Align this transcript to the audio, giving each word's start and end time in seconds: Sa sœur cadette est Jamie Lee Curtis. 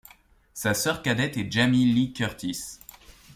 Sa 0.55 0.73
sœur 0.73 1.03
cadette 1.03 1.37
est 1.37 1.51
Jamie 1.51 1.85
Lee 1.85 2.11
Curtis. 2.11 2.59